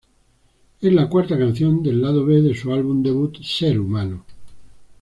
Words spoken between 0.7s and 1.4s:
Es la cuarta